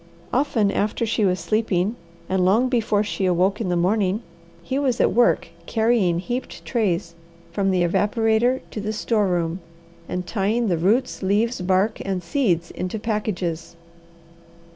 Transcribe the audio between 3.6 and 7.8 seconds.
in the morning, he was at work carry ing heaped trays from